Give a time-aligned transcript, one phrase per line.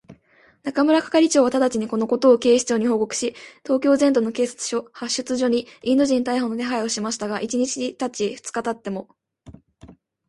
[0.63, 9.07] 中村係長はただちに、このことを警視庁に報告し、東京全都の警察署、派出所にインド人逮捕の手配をしましたが、一日たち二日たっても、